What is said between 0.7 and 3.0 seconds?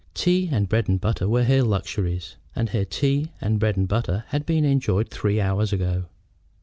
and butter were her luxuries, and her